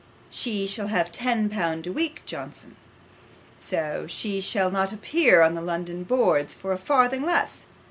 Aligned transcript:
She 0.31 0.65
shall 0.65 0.87
have 0.87 1.11
ten 1.11 1.47
pound 1.47 1.85
a 1.85 1.91
week, 1.91 2.23
Johnson; 2.25 2.75
she 4.07 4.41
shall 4.41 4.71
not 4.71 4.91
appear 4.91 5.43
on 5.43 5.53
the 5.53 5.61
London 5.61 6.03
boards 6.05 6.55
for 6.55 6.71
a 6.71 6.77
farthing 6.79 7.21
less. 7.21 7.65